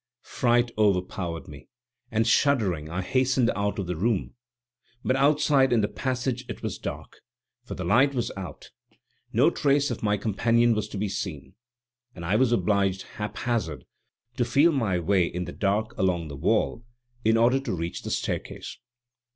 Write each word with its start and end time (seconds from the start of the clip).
Fright 0.23 0.71
overpowered 0.79 1.47
me, 1.47 1.67
and, 2.09 2.25
shuddering, 2.25 2.89
I 2.89 3.03
hastened 3.03 3.51
out 3.55 3.77
of 3.77 3.85
the 3.85 3.95
room. 3.95 4.33
But 5.05 5.15
outside 5.15 5.71
in 5.71 5.81
the 5.81 5.87
passage 5.87 6.43
it 6.49 6.63
was 6.63 6.79
dark; 6.79 7.19
for 7.65 7.75
the 7.75 7.83
light 7.83 8.15
was 8.15 8.31
out, 8.35 8.71
no 9.31 9.51
trace 9.51 9.91
of 9.91 10.01
my 10.01 10.17
companion 10.17 10.73
was 10.73 10.87
to 10.87 10.97
be 10.97 11.07
seen, 11.07 11.53
and 12.15 12.25
I 12.25 12.35
was 12.35 12.51
obliged, 12.51 13.03
haphazard, 13.19 13.85
to 14.37 14.43
feel 14.43 14.71
my 14.71 14.97
way 14.97 15.27
in 15.27 15.45
the 15.45 15.51
dark 15.53 15.95
along 15.99 16.29
the 16.29 16.35
wall, 16.35 16.83
in 17.23 17.37
order 17.37 17.59
to 17.59 17.71
reach 17.71 18.01
the 18.01 18.09
staircase. 18.09 18.79